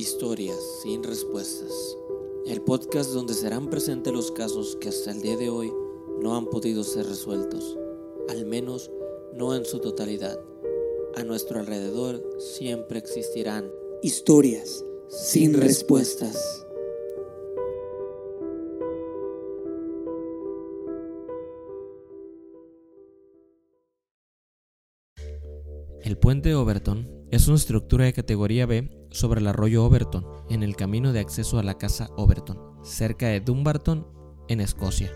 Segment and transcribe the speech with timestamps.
[0.00, 1.94] Historias sin respuestas.
[2.46, 5.70] El podcast donde serán presentes los casos que hasta el día de hoy
[6.22, 7.76] no han podido ser resueltos,
[8.30, 8.90] al menos
[9.34, 10.40] no en su totalidad.
[11.16, 13.70] A nuestro alrededor siempre existirán
[14.02, 16.64] historias sin respuestas.
[26.02, 30.76] El puente Overton es una estructura de categoría B sobre el arroyo Overton, en el
[30.76, 34.06] camino de acceso a la casa Overton, cerca de Dumbarton,
[34.48, 35.12] en Escocia.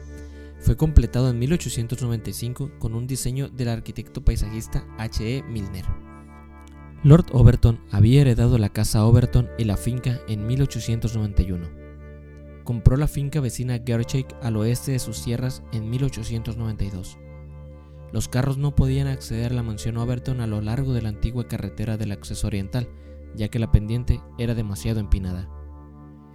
[0.61, 5.39] Fue completado en 1895 con un diseño del arquitecto paisajista H.
[5.39, 5.43] E.
[5.43, 5.85] Milner.
[7.03, 11.69] Lord Overton había heredado la casa Overton y la finca en 1891.
[12.65, 17.19] Compró la finca vecina Gerchake al oeste de sus tierras en 1892.
[18.11, 21.47] Los carros no podían acceder a la mansión Overton a lo largo de la antigua
[21.47, 22.89] carretera del acceso oriental,
[23.37, 25.49] ya que la pendiente era demasiado empinada.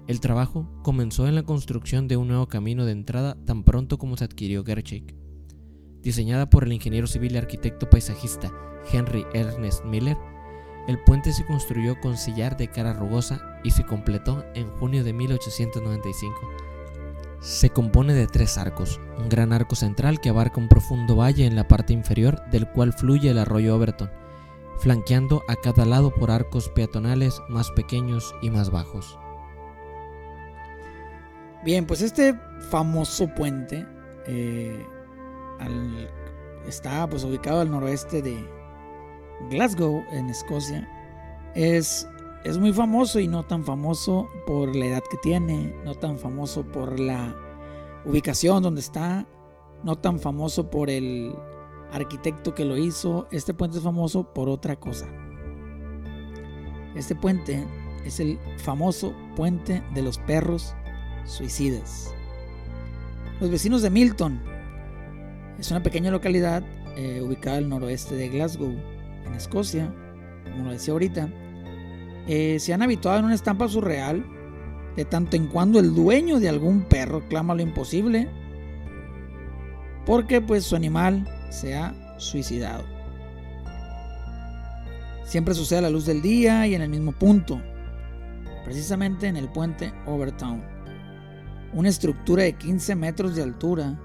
[0.07, 4.17] El trabajo comenzó en la construcción de un nuevo camino de entrada tan pronto como
[4.17, 5.15] se adquirió Gerchik.
[6.01, 8.51] Diseñada por el ingeniero civil y arquitecto paisajista
[8.91, 10.17] Henry Ernest Miller,
[10.87, 15.13] el puente se construyó con sillar de cara rugosa y se completó en junio de
[15.13, 16.35] 1895.
[17.41, 21.55] Se compone de tres arcos, un gran arco central que abarca un profundo valle en
[21.55, 24.09] la parte inferior del cual fluye el arroyo Overton,
[24.79, 29.17] flanqueando a cada lado por arcos peatonales más pequeños y más bajos.
[31.63, 32.33] Bien, pues este
[32.69, 33.85] famoso puente
[34.25, 34.85] eh,
[36.65, 38.37] está pues, ubicado al noroeste de
[39.49, 40.87] Glasgow, en Escocia.
[41.55, 42.07] Es,
[42.45, 46.63] es muy famoso y no tan famoso por la edad que tiene, no tan famoso
[46.63, 47.35] por la
[48.05, 49.25] ubicación donde está,
[49.83, 51.35] no tan famoso por el
[51.91, 53.27] arquitecto que lo hizo.
[53.31, 55.07] Este puente es famoso por otra cosa.
[56.95, 57.65] Este puente
[58.05, 60.75] es el famoso puente de los perros
[61.25, 62.13] suicidas.
[63.39, 64.41] Los vecinos de Milton
[65.57, 66.63] es una pequeña localidad
[66.95, 68.75] eh, ubicada al noroeste de Glasgow,
[69.25, 69.93] en Escocia,
[70.43, 71.29] como lo decía ahorita.
[72.27, 74.25] Eh, se han habituado en una estampa surreal
[74.95, 78.29] de tanto en cuando el dueño de algún perro clama lo imposible
[80.05, 82.83] porque pues su animal se ha suicidado.
[85.23, 87.61] Siempre sucede a la luz del día y en el mismo punto,
[88.65, 90.63] precisamente en el puente Overtown,
[91.73, 93.99] una estructura de 15 metros de altura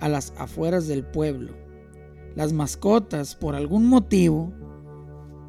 [0.00, 1.52] a las afueras del pueblo.
[2.34, 4.52] Las mascotas, por algún motivo,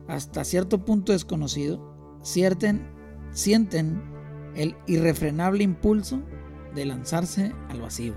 [0.08, 2.94] hasta cierto punto desconocido, sienten,
[4.56, 6.22] el irrefrenable impulso
[6.76, 8.14] de lanzarse al vacío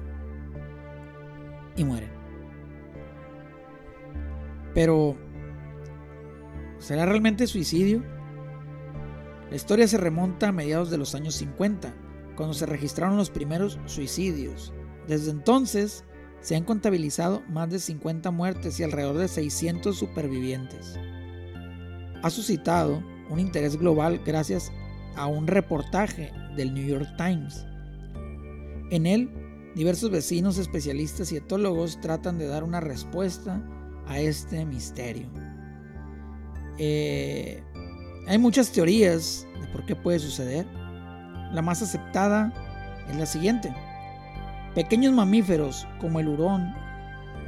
[1.76, 2.17] y mueren.
[4.78, 5.16] Pero,
[6.78, 8.04] ¿será realmente suicidio?
[9.50, 11.92] La historia se remonta a mediados de los años 50,
[12.36, 14.72] cuando se registraron los primeros suicidios.
[15.08, 16.04] Desde entonces,
[16.42, 20.94] se han contabilizado más de 50 muertes y alrededor de 600 supervivientes.
[22.22, 24.70] Ha suscitado un interés global gracias
[25.16, 27.66] a un reportaje del New York Times.
[28.92, 29.28] En él,
[29.74, 33.60] diversos vecinos, especialistas y etólogos tratan de dar una respuesta
[34.08, 35.28] a este misterio.
[36.78, 37.62] Eh,
[38.26, 40.66] hay muchas teorías de por qué puede suceder.
[41.52, 42.52] La más aceptada
[43.08, 43.74] es la siguiente.
[44.74, 46.74] Pequeños mamíferos como el hurón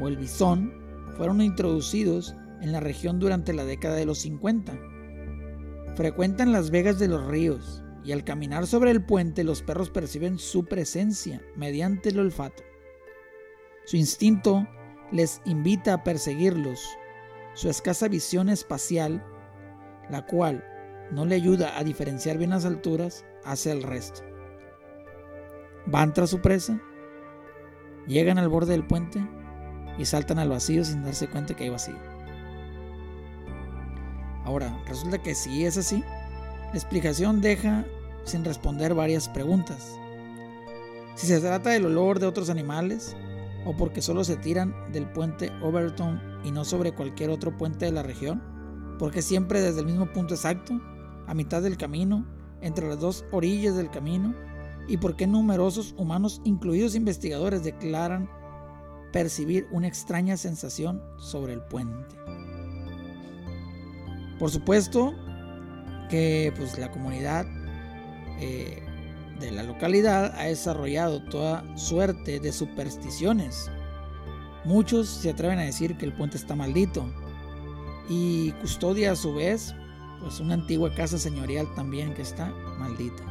[0.01, 0.73] o el bisón
[1.17, 4.73] fueron introducidos en la región durante la década de los 50.
[5.97, 10.39] Frecuentan las vegas de los ríos y al caminar sobre el puente los perros perciben
[10.39, 12.63] su presencia mediante el olfato.
[13.85, 14.67] Su instinto
[15.13, 16.81] les invita a perseguirlos.
[17.55, 19.25] Su escasa visión espacial,
[20.09, 20.65] la cual
[21.11, 24.23] no le ayuda a diferenciar bien las alturas, hace el resto.
[25.87, 26.81] Van tras su presa,
[28.07, 29.21] llegan al borde del puente
[29.99, 31.97] y saltan al vacío sin darse cuenta que hay vacío.
[34.45, 36.03] Ahora, resulta que si es así,
[36.73, 37.85] la explicación deja
[38.25, 39.99] sin responder varias preguntas.
[41.15, 43.17] Si se trata del olor de otros animales,
[43.65, 47.93] o porque solo se tiran del puente Overton y no sobre cualquier otro puente de
[47.93, 48.43] la región,
[48.99, 50.81] porque siempre desde el mismo punto exacto,
[51.27, 52.27] a mitad del camino,
[52.61, 54.35] entre las dos orillas del camino,
[54.89, 58.29] y porque numerosos humanos, incluidos investigadores, declaran
[59.13, 62.17] percibir una extraña sensación sobre el puente.
[64.39, 65.15] Por supuesto
[66.09, 67.47] que pues, la comunidad
[68.41, 68.83] eh,
[69.41, 73.71] de la localidad ha desarrollado toda suerte de supersticiones.
[74.65, 77.05] Muchos se atreven a decir que el puente está maldito
[78.09, 79.75] y custodia a su vez
[80.21, 83.23] pues una antigua casa señorial también que está maldita.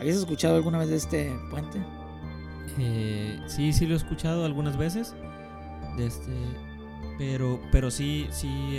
[0.00, 1.78] ¿Habías escuchado alguna vez de este puente?
[2.78, 5.14] Eh, sí, sí lo he escuchado algunas veces.
[5.96, 6.32] De este,
[7.18, 8.76] pero, pero sí, sí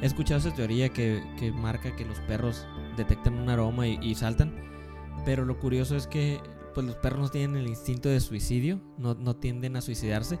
[0.00, 1.22] he escuchado esa teoría que,
[1.54, 2.66] marca que los perros
[2.96, 4.54] detectan un aroma y, saltan.
[5.24, 6.40] Pero lo curioso es que
[6.74, 10.38] pues, los perros no tienen el instinto de suicidio, no, tienden a suicidarse.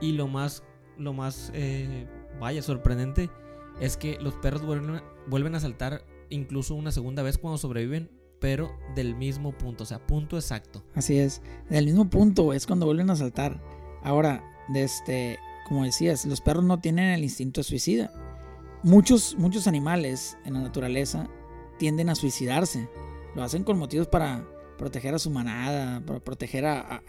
[0.00, 0.62] Y lo más,
[0.96, 2.06] lo más eh,
[2.40, 3.30] vaya, sorprendente
[3.80, 8.10] es que los perros vuelven, vuelven a saltar incluso una segunda vez cuando sobreviven
[8.40, 10.84] pero del mismo punto, o sea, punto exacto.
[10.94, 13.60] Así es, del mismo punto es cuando vuelven a saltar.
[14.02, 18.12] Ahora, de este, como decías, los perros no tienen el instinto de suicida.
[18.82, 21.28] Muchos, muchos animales en la naturaleza
[21.78, 22.88] tienden a suicidarse.
[23.34, 24.46] Lo hacen con motivos para
[24.76, 27.02] proteger a su manada, para proteger a,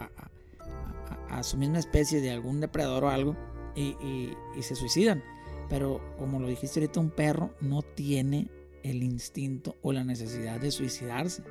[1.29, 3.35] a, su misma especie de algún depredador o algo,
[3.75, 3.95] y,
[4.55, 5.23] y se suicidan.
[5.69, 8.49] Pero como lo dijiste ahorita, un perro no tiene
[8.83, 11.43] el instinto o la necesidad de suicidarse.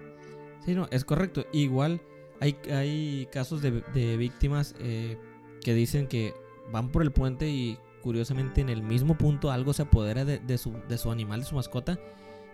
[0.64, 1.46] Sí, no, es correcto.
[1.52, 2.00] Igual
[2.40, 5.16] hay, hay casos de, víctimas eh,
[5.62, 6.34] que dicen que
[6.70, 10.72] van por el puente y curiosamente en el mismo punto algo se apodera de, su,
[11.10, 11.98] animal, de su mascota.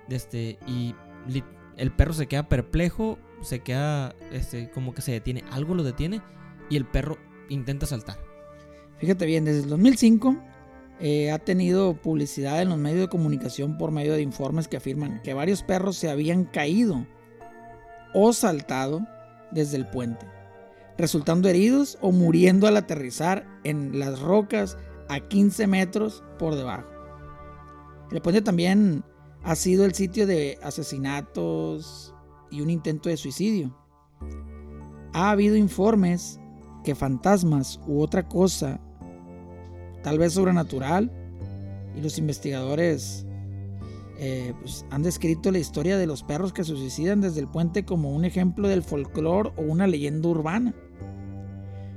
[0.08, 0.94] este, y
[1.76, 6.22] el perro se queda perplejo, se queda este, como que se detiene, algo lo detiene
[6.70, 7.18] y el perro
[7.48, 8.18] intenta saltar.
[8.98, 10.36] Fíjate bien, desde el 2005
[11.00, 15.20] eh, ha tenido publicidad en los medios de comunicación por medio de informes que afirman
[15.22, 17.06] que varios perros se habían caído
[18.14, 19.00] o saltado
[19.50, 20.26] desde el puente,
[20.96, 24.78] resultando heridos o muriendo al aterrizar en las rocas
[25.08, 26.88] a 15 metros por debajo.
[28.10, 29.04] El puente también
[29.42, 32.14] ha sido el sitio de asesinatos
[32.50, 33.76] y un intento de suicidio.
[35.12, 36.40] Ha habido informes
[36.84, 38.80] que fantasmas u otra cosa
[40.04, 41.10] tal vez sobrenatural.
[41.96, 43.26] Y los investigadores
[44.18, 47.84] eh, pues, han descrito la historia de los perros que se suicidan desde el puente
[47.84, 50.74] como un ejemplo del folclore o una leyenda urbana.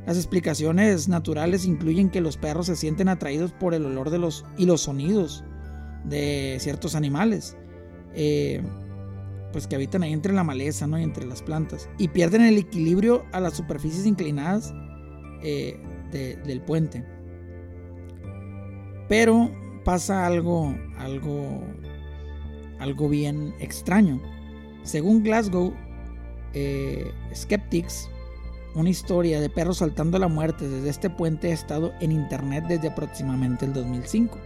[0.07, 4.45] Las explicaciones naturales incluyen que los perros se sienten atraídos por el olor de los,
[4.57, 5.43] y los sonidos
[6.05, 7.57] de ciertos animales,
[8.15, 8.63] eh,
[9.51, 10.97] pues que habitan ahí entre la maleza ¿no?
[10.97, 14.73] y entre las plantas, y pierden el equilibrio a las superficies inclinadas
[15.43, 15.77] eh,
[16.13, 17.03] del puente.
[19.09, 19.51] Pero
[19.83, 21.61] pasa algo, algo,
[22.79, 24.21] algo bien extraño.
[24.83, 25.73] Según Glasgow
[26.53, 28.09] eh, Skeptics,
[28.75, 32.65] una historia de perros saltando a la muerte desde este puente ha estado en internet
[32.67, 34.37] desde aproximadamente el 2005.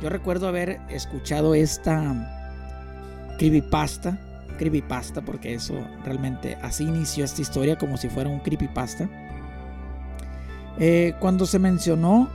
[0.00, 4.18] Yo recuerdo haber escuchado esta creepypasta,
[4.58, 5.74] creepypasta porque eso
[6.04, 9.08] realmente así inició esta historia como si fuera un creepypasta.
[10.78, 12.28] Eh, cuando se mencionó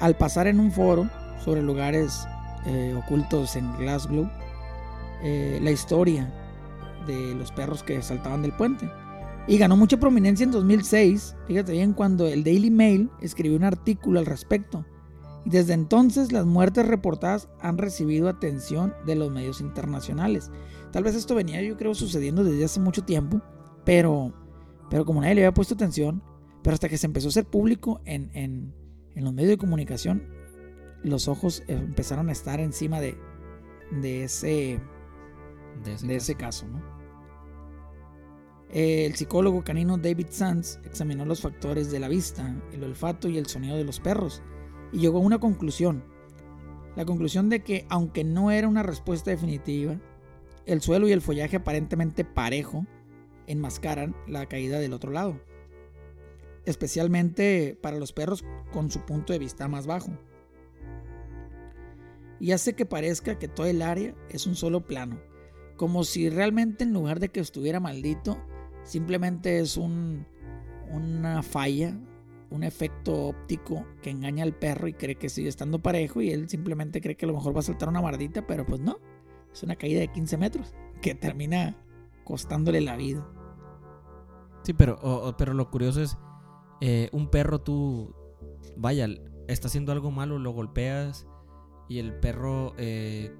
[0.00, 1.08] al pasar en un foro
[1.44, 2.26] sobre lugares
[2.66, 4.28] eh, ocultos en Glasgow,
[5.22, 6.32] eh, la historia
[7.06, 8.88] de los perros que saltaban del puente.
[9.46, 14.18] Y ganó mucha prominencia en 2006, fíjate bien, cuando el Daily Mail escribió un artículo
[14.18, 14.86] al respecto.
[15.44, 20.50] Y desde entonces las muertes reportadas han recibido atención de los medios internacionales.
[20.92, 23.42] Tal vez esto venía, yo creo, sucediendo desde hace mucho tiempo,
[23.84, 24.32] pero,
[24.88, 26.22] pero como nadie le había puesto atención,
[26.62, 28.30] pero hasta que se empezó a ser público en,
[29.14, 30.22] en los medios de comunicación,
[31.02, 33.18] los ojos empezaron a estar encima de,
[33.90, 34.80] de ese,
[35.84, 36.66] de ese, caso.
[38.70, 43.46] El psicólogo canino David Sands examinó los factores de la vista, el olfato y el
[43.46, 44.42] sonido de los perros
[44.92, 46.04] y llegó a una conclusión.
[46.96, 50.00] La conclusión de que, aunque no era una respuesta definitiva,
[50.66, 52.86] el suelo y el follaje aparentemente parejo
[53.46, 55.40] enmascaran la caída del otro lado
[56.66, 60.10] especialmente para los perros con su punto de vista más bajo.
[62.40, 65.20] Y hace que parezca que todo el área es un solo plano,
[65.76, 68.38] como si realmente en lugar de que estuviera maldito,
[68.84, 70.26] simplemente es un,
[70.90, 71.96] una falla,
[72.50, 76.48] un efecto óptico que engaña al perro y cree que sigue estando parejo y él
[76.48, 78.98] simplemente cree que a lo mejor va a saltar una mardita, pero pues no,
[79.52, 81.76] es una caída de 15 metros que termina
[82.24, 83.26] costándole la vida.
[84.62, 86.16] Sí, pero, pero lo curioso es
[86.80, 88.14] eh, un perro tú,
[88.76, 89.08] vaya,
[89.48, 91.26] está haciendo algo malo, lo golpeas
[91.88, 93.34] y el perro eh,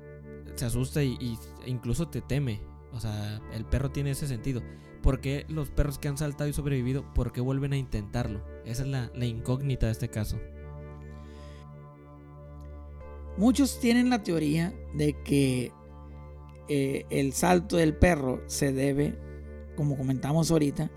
[0.55, 2.61] se asusta y, incluso te teme.
[2.93, 4.63] O sea, el perro tiene ese sentido.
[5.05, 8.41] ¿Por qué los perros que han saltado y sobrevivido, por qué vuelven a intentarlo?
[8.65, 10.39] Esa es la, incógnita de este caso.
[13.37, 15.73] Muchos tienen la teoría de que
[16.71, 19.19] eh, el salto del perro se debe,
[19.77, 20.91] como comentamos ahorita,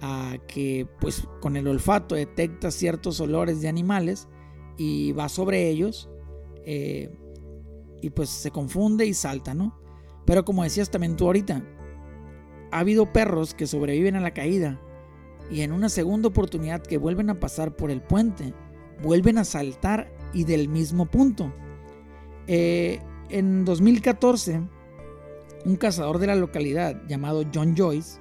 [0.00, 4.28] a que pues con el olfato detecta ciertos olores de animales
[4.78, 6.08] y va sobre ellos
[6.64, 7.10] eh,
[8.00, 9.76] y pues se confunde y salta, ¿no?
[10.26, 11.64] Pero como decías también tú ahorita,
[12.72, 14.80] ha habido perros que sobreviven a la caída
[15.50, 18.54] y en una segunda oportunidad que vuelven a pasar por el puente,
[19.02, 21.52] vuelven a saltar y del mismo punto.
[22.46, 24.62] Eh, en 2014,
[25.66, 28.20] un cazador de la localidad llamado John Joyce,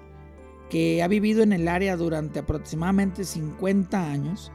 [0.70, 4.51] que ha vivido en el área durante aproximadamente 50 años,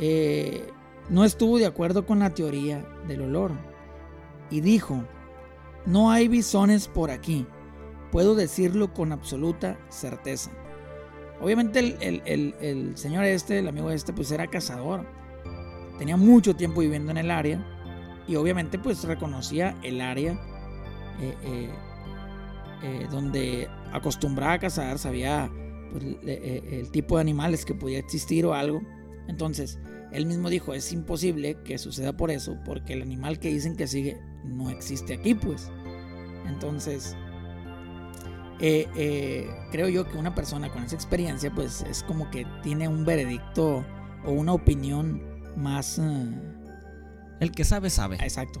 [0.00, 0.68] eh,
[1.10, 3.50] no estuvo de acuerdo con la teoría del olor
[4.50, 5.02] y dijo,
[5.86, 7.46] no hay bisones por aquí,
[8.10, 10.50] puedo decirlo con absoluta certeza.
[11.40, 15.06] Obviamente el, señor este, el amigo este, pues era cazador,
[15.98, 17.64] tenía mucho tiempo viviendo en el área
[18.26, 20.32] y obviamente pues reconocía el área
[21.20, 21.70] eh, eh,
[22.82, 25.50] eh, donde acostumbraba a cazar, sabía
[25.92, 28.82] pues, el tipo de animales que podía existir o algo.
[29.28, 29.78] Entonces,
[30.12, 33.86] él mismo dijo, es imposible que suceda por eso, porque el animal que dicen que
[33.86, 35.70] sigue no existe aquí, pues.
[36.46, 37.16] Entonces,
[38.58, 43.84] creo yo que una persona con esa experiencia, pues es como que tiene un veredicto
[44.24, 45.22] o una opinión
[45.56, 46.00] más...
[47.40, 48.16] El que sabe, sabe.
[48.16, 48.60] Exacto.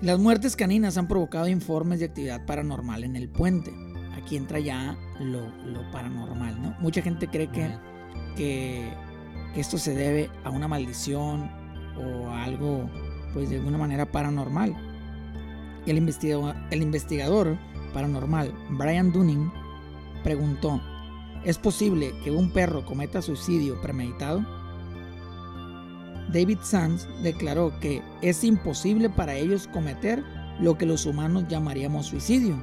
[0.00, 3.74] Las muertes caninas han provocado informes de actividad paranormal en el puente.
[4.16, 5.50] Aquí entra ya lo,
[5.90, 6.76] paranormal, ¿no?
[6.78, 7.68] Mucha gente cree que,
[8.36, 8.92] que,
[9.56, 11.50] esto se debe a una maldición
[11.96, 12.88] o a algo,
[13.34, 14.76] pues de alguna manera paranormal.
[15.84, 17.58] Y el investigador, el investigador
[17.88, 19.50] paranormal, Brian Dunning,
[20.22, 20.80] preguntó,
[21.44, 24.44] ¿es posible que un perro cometa suicidio premeditado?
[26.32, 30.22] David Sands declaró que es imposible para ellos cometer
[30.60, 32.62] lo que los humanos llamaríamos suicidio.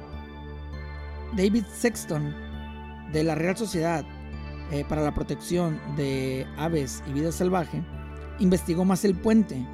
[1.36, 2.34] David Sexton,
[3.12, 4.04] de la Real Sociedad
[4.70, 7.82] eh, para la Protección de Aves y Vida Salvaje,
[8.38, 9.66] investigó más el puente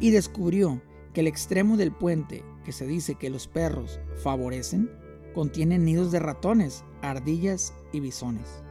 [0.00, 0.82] y descubrió
[1.14, 4.90] que el extremo del puente, que se dice que los perros favorecen,
[5.34, 8.62] contiene nidos de ratones, ardillas y bisones.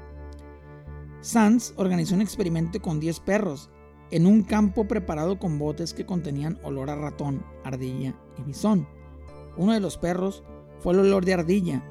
[1.22, 3.70] Sands organizó un experimento con 10 perros
[4.10, 8.88] en un campo preparado con botes que contenían olor a ratón, ardilla y bisón.
[9.58, 10.44] Uno de los perros
[10.80, 11.84] fue el olor de ardilla,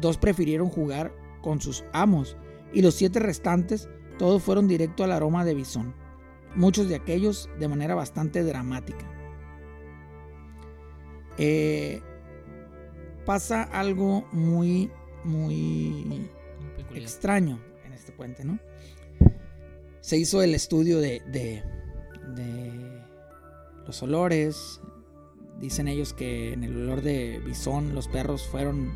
[0.00, 2.36] dos prefirieron jugar con sus amos
[2.72, 5.94] y los siete restantes todos fueron directo al aroma de bisón,
[6.54, 9.13] muchos de aquellos de manera bastante dramática.
[11.38, 12.00] Eh,
[13.24, 14.90] pasa algo muy,
[15.24, 16.28] muy
[16.94, 18.58] extraño en este puente, ¿no?
[20.04, 21.62] se hizo el estudio de, de,
[23.86, 24.82] los olores.
[25.58, 28.92] Dicen ellos que en el olor de bisón los perros fueron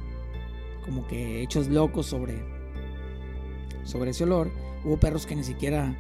[0.85, 2.45] como que hechos locos sobre,
[3.85, 4.51] sobre ese olor.
[4.85, 5.97] Hubo perros que ni siquiera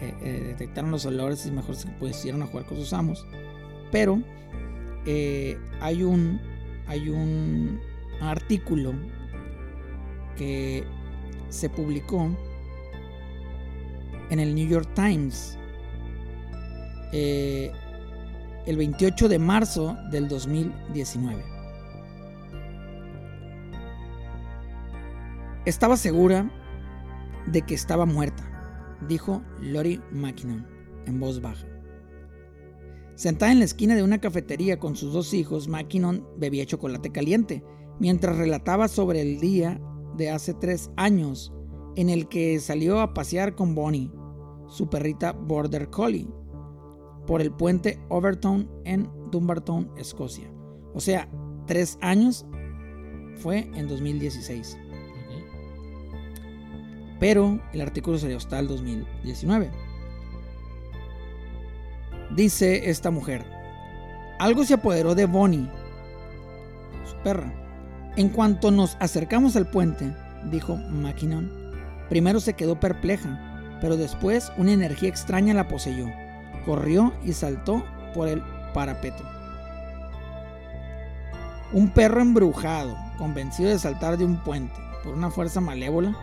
[0.00, 3.26] eh, eh, detectaron los olores y mejor se pusieron a jugar con sus amos.
[3.90, 4.22] Pero
[5.06, 6.40] eh, hay un
[6.88, 7.80] hay un
[8.20, 8.92] artículo
[10.36, 10.84] que
[11.48, 12.30] se publicó
[14.30, 15.58] en el New York Times
[17.12, 17.72] eh,
[18.66, 21.44] el 28 de marzo del 2019.
[25.64, 26.50] Estaba segura
[27.46, 28.42] de que estaba muerta,
[29.08, 30.66] dijo Lori Mackinnon
[31.06, 31.75] en voz baja.
[33.16, 37.64] Sentada en la esquina de una cafetería con sus dos hijos, Mackinnon bebía chocolate caliente
[37.98, 39.80] mientras relataba sobre el día
[40.18, 41.50] de hace tres años
[41.96, 44.12] en el que salió a pasear con Bonnie,
[44.68, 46.28] su perrita Border Collie,
[47.26, 50.52] por el puente Overton en Dumbarton, Escocia.
[50.94, 51.26] O sea,
[51.66, 52.44] tres años
[53.36, 54.76] fue en 2016.
[57.18, 59.85] Pero el artículo salió hasta el 2019.
[62.36, 63.44] Dice esta mujer,
[64.38, 65.70] algo se apoderó de Bonnie,
[67.04, 67.52] su perra.
[68.16, 70.14] En cuanto nos acercamos al puente,
[70.50, 71.50] dijo McKinnon,
[72.08, 73.46] primero se quedó perpleja
[73.80, 76.06] pero después una energía extraña la poseyó.
[76.64, 78.42] Corrió y saltó por el
[78.74, 79.22] parapeto.
[81.72, 86.16] Un perro embrujado, convencido de saltar de un puente por una fuerza malévola,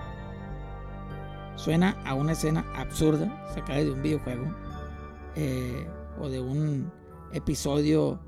[1.56, 4.46] suena a una escena absurda, sacada de un videojuego
[5.36, 5.88] eh,
[6.24, 6.92] o de un
[7.34, 8.20] episodio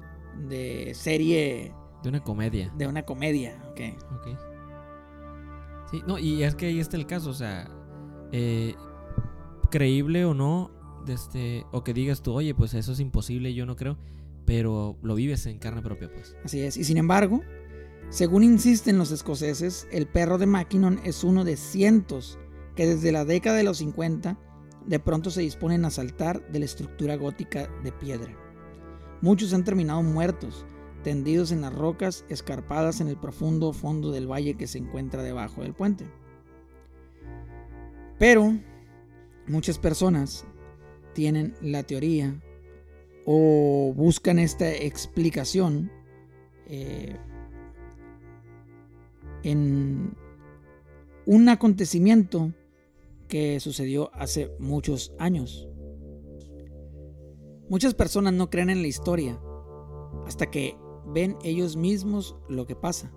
[0.47, 1.73] de serie.
[2.03, 2.71] De una comedia.
[2.77, 3.81] De una comedia, ok.
[4.15, 4.27] Ok.
[5.91, 7.69] Sí, no, y es que ahí está el caso, o sea,
[8.31, 8.75] eh,
[9.71, 10.71] creíble o no,
[11.07, 13.97] este, o que digas tú, oye, pues eso es imposible, yo no creo,
[14.45, 16.35] pero lo vives en carne propia, pues.
[16.43, 17.41] Así es, y sin embargo,
[18.09, 22.39] según insisten los escoceses, el perro de Mackinnon es uno de cientos
[22.75, 24.37] que desde la década de los 50
[24.88, 28.36] de pronto se disponen a saltar de la estructura gótica de piedra.
[29.22, 30.65] Muchos han terminado muertos,
[31.04, 35.62] tendidos en las rocas escarpadas en el profundo fondo del valle que se encuentra debajo
[35.62, 36.06] del puente.
[38.20, 38.58] Pero
[39.48, 40.46] muchas personas
[41.13, 42.42] tienen la teoría
[43.25, 45.92] o buscan esta explicación
[46.68, 47.15] eh,
[49.44, 50.15] en
[51.25, 52.54] un acontecimiento
[53.27, 55.67] que sucedió hace muchos años.
[57.70, 59.39] Muchas personas no creen en la historia
[60.25, 60.77] hasta que
[61.08, 63.12] ven ellos mismos lo que pasa.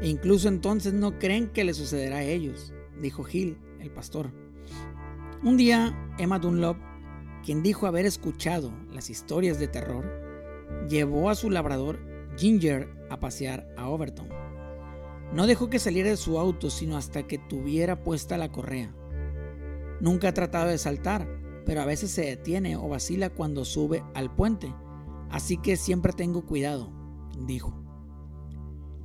[0.00, 4.32] E incluso entonces no creen que le sucederá a ellos, dijo Gil, el pastor.
[5.42, 6.76] Un día, Emma Dunlop,
[7.44, 10.04] quien dijo haber escuchado las historias de terror,
[10.88, 11.98] llevó a su labrador
[12.36, 14.28] Ginger a pasear a Overton.
[15.32, 18.94] No dejó que saliera de su auto sino hasta que tuviera puesta la correa.
[20.02, 21.28] Nunca ha tratado de saltar,
[21.64, 24.74] pero a veces se detiene o vacila cuando sube al puente,
[25.30, 26.92] así que siempre tengo cuidado,
[27.46, 27.72] dijo.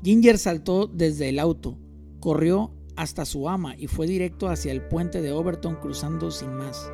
[0.04, 1.77] Ginger saltó desde el auto,
[2.20, 6.92] corrió hasta su ama y fue directo hacia el puente de Overton cruzando sin más.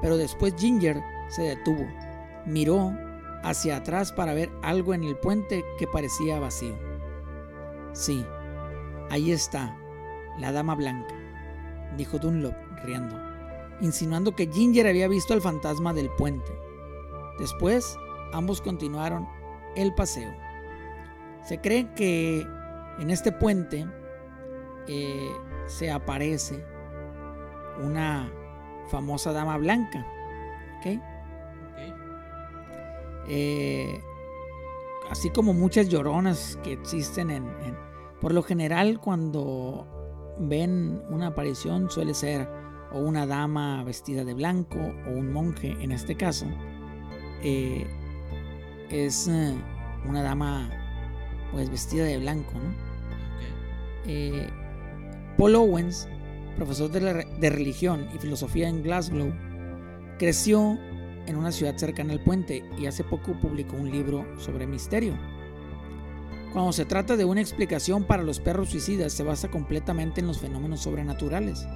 [0.00, 1.86] Pero después Ginger se detuvo,
[2.44, 2.92] miró
[3.44, 6.76] hacia atrás para ver algo en el puente que parecía vacío.
[7.92, 8.26] Sí,
[9.10, 9.78] ahí está,
[10.40, 11.14] la dama blanca,
[11.96, 12.61] dijo Dunlop
[13.80, 16.52] insinuando que Ginger había visto al fantasma del puente.
[17.38, 17.96] Después,
[18.32, 19.28] ambos continuaron
[19.76, 20.32] el paseo.
[21.44, 22.46] Se cree que
[22.98, 23.86] en este puente
[24.86, 25.30] eh,
[25.66, 26.64] se aparece
[27.82, 28.30] una
[28.88, 30.06] famosa dama blanca.
[33.28, 34.02] Eh,
[35.10, 37.46] así como muchas lloronas que existen en,
[38.20, 39.86] Por lo general, cuando
[40.38, 42.48] ven una aparición, suele ser
[42.92, 46.46] o una dama vestida de blanco o un monje, en este caso.
[47.42, 47.86] Eh,
[48.90, 49.28] es
[50.06, 50.70] una dama
[51.52, 52.92] pues vestida de blanco, ¿no?
[55.36, 56.08] Paul Owens,
[56.56, 59.32] profesor de, religión y filosofía en Glasgow,
[60.18, 60.78] creció
[61.26, 65.18] en una ciudad cercana al puente y hace poco publicó un libro sobre misterio.
[66.52, 70.38] Cuando se trata de una explicación para los perros suicidas, se basa completamente en los
[70.38, 71.66] fenómenos sobrenaturales.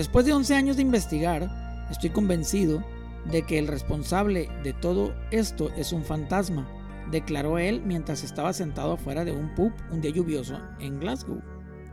[0.00, 2.82] Después de 11 años de investigar, estoy convencido
[3.30, 6.66] de que el responsable de todo esto es un fantasma,
[7.10, 11.42] declaró él mientras estaba sentado afuera de un pub un día lluvioso en Glasgow.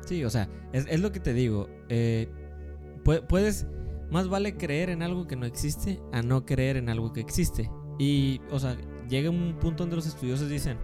[0.05, 1.67] Sí, o sea, es, lo que te digo.
[1.89, 2.29] Eh,
[3.27, 3.67] puedes,
[4.09, 7.69] más vale creer en algo que no existe a no creer en algo que existe.
[7.99, 8.77] Y, o sea,
[9.09, 10.77] llega un punto donde los estudiosos dicen,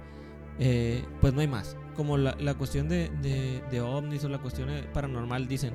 [0.60, 1.78] eh, pues no hay más.
[1.96, 3.10] Como la, cuestión de,
[3.72, 5.74] de, ovnis o la cuestión paranormal dicen,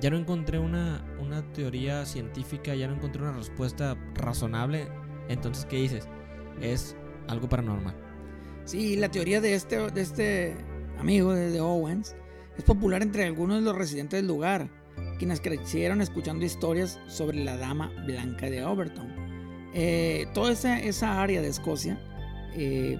[0.00, 4.88] ya no encontré una, una teoría científica, ya no encontré una respuesta razonable.
[5.28, 6.08] Entonces, ¿qué dices?
[6.60, 6.96] Es
[7.28, 7.94] algo paranormal.
[8.64, 10.56] Sí, la teoría de este, de este
[10.98, 12.14] amigo de Owens
[12.56, 14.68] es popular entre algunos de los residentes del lugar,
[15.18, 19.08] quienes crecieron escuchando historias sobre la dama blanca de Overton.
[19.74, 21.98] Eh, toda esa, área de Escocia,
[22.54, 22.98] eh,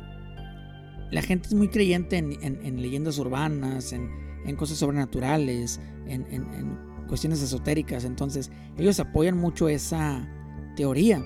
[1.11, 8.51] la gente es muy creyente en, leyendas urbanas, en, cosas sobrenaturales, en, cuestiones esotéricas, entonces
[8.77, 10.29] ellos apoyan mucho esa
[10.77, 11.23] teoría.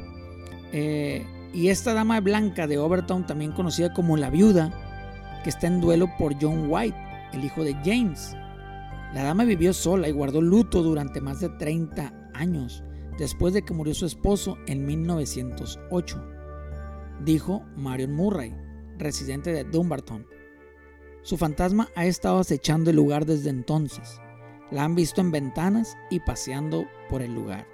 [0.73, 5.81] Eh, y esta dama blanca de Overton, también conocida como la viuda, que está en
[5.83, 6.97] duelo por John White,
[7.35, 8.35] el hijo de James.
[9.13, 12.83] La dama vivió sola y guardó luto durante más de 30 años
[13.19, 16.25] después de que murió su esposo en 1908,
[17.25, 18.55] dijo Marion Murray,
[18.99, 20.27] residente de Dumbarton.
[21.23, 24.21] Su fantasma ha estado acechando el lugar desde entonces.
[24.73, 27.67] La han visto en ventanas y paseando por el lugar.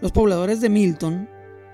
[0.00, 1.28] Los pobladores de Milton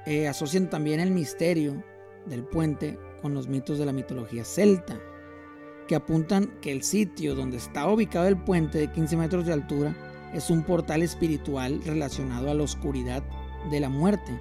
[0.06, 1.82] eh, asocian también el misterio
[2.26, 5.00] del puente con los mitos de la mitología celta
[5.88, 9.94] que apuntan que el sitio donde está ubicado el puente de 15 metros de altura
[10.32, 13.22] es un portal espiritual relacionado a la oscuridad
[13.70, 14.38] de la muerte,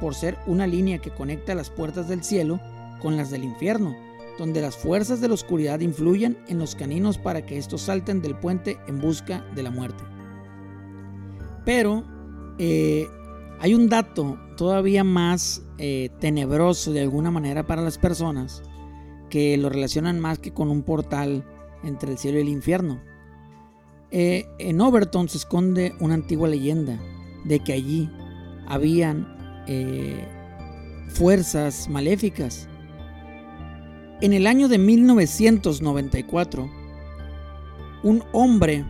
[0.00, 2.60] por ser una línea que conecta las puertas del cielo
[3.00, 3.96] con las del infierno,
[4.40, 8.34] donde las fuerzas de la oscuridad influyen en los caninos para que estos salten del
[8.34, 10.02] puente en busca de la muerte.
[11.66, 12.04] Pero
[12.58, 13.06] eh,
[13.58, 18.62] hay un dato todavía más eh, tenebroso de alguna manera para las personas,
[19.28, 21.44] que lo relacionan más que con un portal
[21.84, 22.98] entre el cielo y el infierno.
[24.10, 26.98] Eh, en Overton se esconde una antigua leyenda
[27.44, 28.10] de que allí
[28.66, 29.38] habían
[31.10, 32.70] fuerzas maléficas.
[34.22, 36.70] En el año de 1994,
[38.02, 38.84] un hombre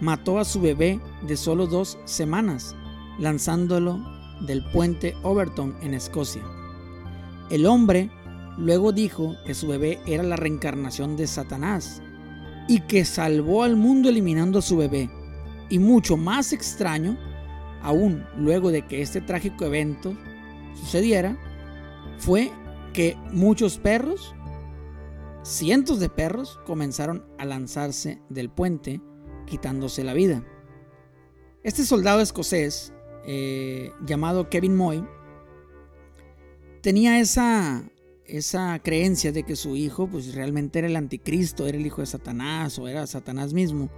[0.00, 2.76] mató a su bebé de solo dos semanas,
[3.18, 4.00] lanzándolo
[4.42, 6.44] del puente Overton en Escocia.
[7.50, 8.08] El hombre
[8.56, 12.00] luego dijo que su bebé era la reencarnación de Satanás
[12.68, 15.10] y que salvó al mundo eliminando a su bebé.
[15.70, 17.18] Y mucho más extraño,
[17.82, 20.16] aún luego de que este trágico evento
[20.76, 21.36] sucediera,
[22.18, 22.52] fue
[22.92, 24.35] que muchos perros,
[25.46, 29.00] cientos de perros, comenzaron a lanzarse del puente
[29.46, 30.44] quitándose la vida.
[31.62, 32.92] Este soldado escocés,
[33.26, 35.06] eh, llamado Kevin Moy,
[36.82, 37.88] tenía esa,
[38.24, 42.06] esa creencia de que su hijo pues realmente era el anticristo, era el hijo de
[42.06, 43.88] Satanás o era Satanás mismo.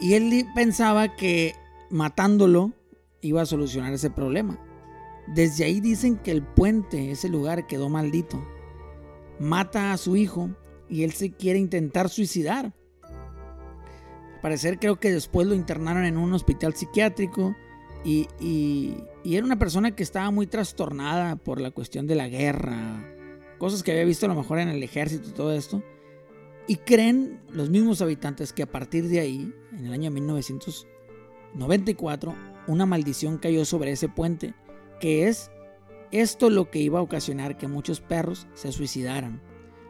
[0.00, 1.54] Y él pensaba que
[1.90, 2.72] matándolo
[3.20, 4.58] iba a solucionar ese problema.
[5.28, 8.44] Desde ahí dicen que el puente, ese lugar, quedó maldito.
[9.40, 10.50] Mata a su hijo
[10.88, 12.72] y él se quiere intentar suicidar.
[13.02, 17.56] Al parecer creo que después lo internaron en un hospital psiquiátrico
[18.04, 23.06] y, y, era una persona que estaba muy trastornada por la cuestión de la guerra,
[23.58, 25.82] cosas que había visto a lo mejor en el ejército y todo esto.
[26.66, 32.34] Y creen los mismos habitantes que a partir de ahí, en el año 1994,
[32.66, 34.54] una maldición cayó sobre ese puente,
[35.00, 35.52] que es
[36.12, 39.40] esto lo que iba a ocasionar que muchos perros se suicidaran.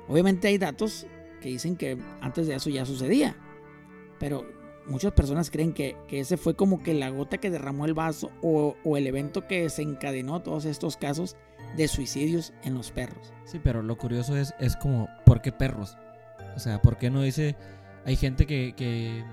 [0.09, 1.07] Obviamente hay datos
[1.41, 3.37] que dicen que antes de eso ya sucedía,
[4.19, 4.45] pero
[4.87, 8.75] muchas personas creen que, ese fue como que la gota que derramó el vaso o,
[8.97, 11.37] el evento que desencadenó todos estos casos
[11.77, 13.33] de suicidios en los perros.
[13.45, 15.97] Sí, pero lo curioso es, es como, ¿por qué perros?
[16.57, 17.57] O sea, ¿por qué no dice,
[18.05, 19.25] hay gente que, que,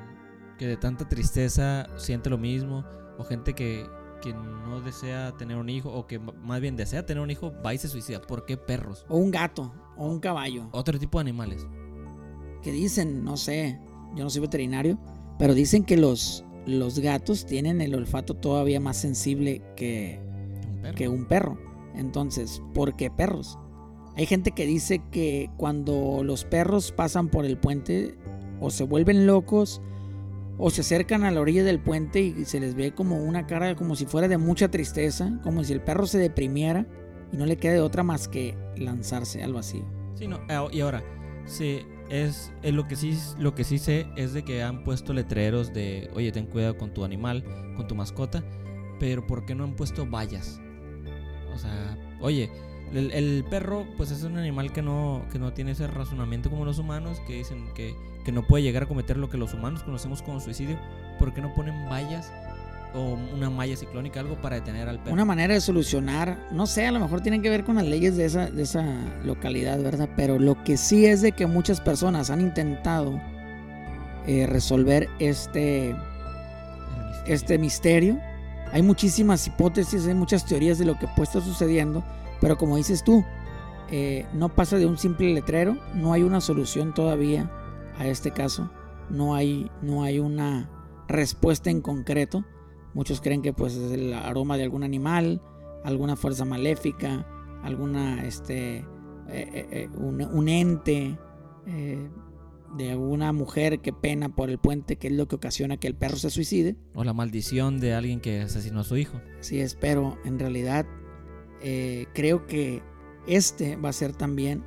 [0.57, 2.85] que de tanta tristeza siente lo mismo,
[3.17, 3.85] o gente que,
[4.21, 7.73] que no desea tener un hijo, o que más bien desea tener un hijo, va
[7.73, 8.21] y se suicida?
[8.21, 9.05] ¿Por qué perros?
[9.09, 10.69] O un gato, o un caballo.
[10.71, 11.65] Otro tipo de animales.
[12.61, 13.79] Que dicen, no sé,
[14.15, 14.97] yo no soy veterinario,
[15.39, 20.19] pero dicen que los, los gatos tienen el olfato todavía más sensible que
[20.83, 21.57] un, que un perro.
[21.95, 23.57] Entonces, ¿por qué perros?
[24.15, 28.17] Hay gente que dice que cuando los perros pasan por el puente
[28.59, 29.81] o se vuelven locos
[30.57, 33.75] o se acercan a la orilla del puente y se les ve como una cara
[33.75, 36.85] como si fuera de mucha tristeza, como si el perro se deprimiera
[37.31, 39.85] y no le quede otra más que lanzarse al vacío.
[40.15, 41.03] Sí, no, ah, y ahora,
[41.45, 45.73] sí, es, lo que sí lo que sí sé es de que han puesto letreros
[45.73, 47.43] de oye ten cuidado con tu animal
[47.75, 48.43] con tu mascota
[48.99, 50.61] pero por qué no han puesto vallas
[51.53, 52.49] o sea oye
[52.93, 56.79] el, perro pues es un animal que no que no tiene ese razonamiento como los
[56.79, 60.21] humanos que dicen que, que no puede llegar a cometer lo que los humanos conocemos
[60.21, 60.77] como suicidio
[61.19, 62.31] por qué no ponen vallas
[62.93, 65.13] o una malla ciclónica, algo para detener al perro.
[65.13, 68.17] Una manera de solucionar, no sé, a lo mejor tienen que ver con las leyes
[68.17, 68.85] de esa, de esa
[69.23, 70.09] localidad, ¿verdad?
[70.15, 73.19] Pero lo que sí es de que muchas personas han intentado
[74.25, 75.95] eh, resolver este,
[77.25, 78.19] este misterio.
[78.71, 82.03] Hay muchísimas hipótesis, hay muchas teorías de lo que puede estar sucediendo,
[82.39, 83.23] pero como dices tú,
[83.89, 87.51] eh, no pasa de un simple letrero, no hay una solución todavía
[87.97, 88.69] a este caso,
[89.09, 90.69] no hay, no hay una
[91.07, 92.43] respuesta en concreto.
[92.93, 95.41] Muchos creen que pues es el aroma de algún animal,
[95.83, 97.25] alguna fuerza maléfica,
[97.63, 98.85] alguna este eh,
[99.29, 101.17] eh, un, ente
[102.75, 105.95] de alguna mujer que pena por el puente, que es lo que ocasiona que el
[105.95, 106.75] perro se suicide.
[106.93, 109.21] O la maldición de alguien que asesinó a su hijo.
[109.39, 110.85] Sí, es, pero en realidad
[112.13, 112.81] creo que
[113.27, 114.63] este va a ser también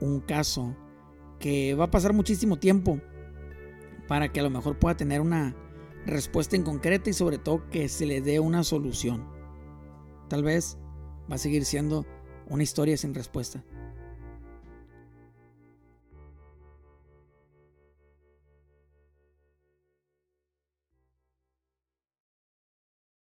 [0.00, 0.76] un caso
[1.38, 3.00] que va a pasar muchísimo tiempo
[4.08, 5.56] para que a lo mejor pueda tener una
[6.06, 9.26] respuesta en concreta y sobre todo que se le dé una solución.
[10.28, 10.78] Tal vez
[11.30, 12.06] va a seguir siendo
[12.48, 13.64] una historia sin respuesta.